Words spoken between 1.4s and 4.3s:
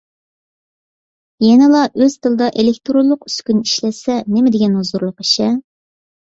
يەنىلا ئۆز تىلىدا ئېلېكتىرونلۇق ئۈسكۈنە ئىشلەتسە